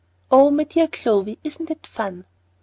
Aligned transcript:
Oh, 0.31 0.49
my 0.49 0.63
dear 0.63 0.87
Clovy, 0.87 1.37
isn't 1.43 1.69
it 1.69 1.85
fun? 1.85 2.25